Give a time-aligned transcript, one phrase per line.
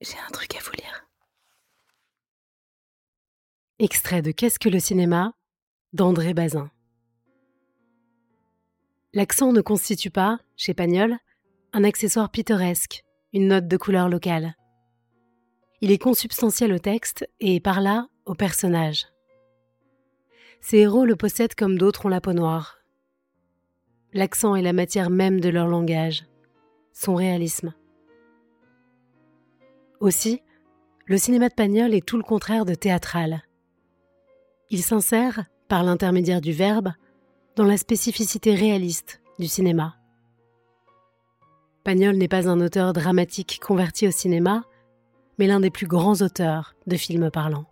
[0.00, 1.06] J'ai un truc à vous lire.
[3.78, 5.32] Extrait de Qu'est-ce que le cinéma?
[5.92, 6.70] d'André Bazin.
[9.14, 11.16] L'accent ne constitue pas, chez Pagnol,
[11.72, 14.56] un accessoire pittoresque, une note de couleur locale.
[15.80, 19.06] Il est consubstantiel au texte et, par là, au personnage.
[20.60, 22.78] Ces héros le possèdent comme d'autres ont la peau noire.
[24.12, 26.26] L'accent est la matière même de leur langage,
[26.92, 27.74] son réalisme.
[30.00, 30.42] Aussi,
[31.06, 33.42] le cinéma de Pagnol est tout le contraire de théâtral.
[34.70, 36.92] Il s'insère, par l'intermédiaire du verbe,
[37.54, 39.96] dans la spécificité réaliste du cinéma.
[41.84, 44.64] Pagnol n'est pas un auteur dramatique converti au cinéma,
[45.38, 47.66] mais l'un des plus grands auteurs de films parlants.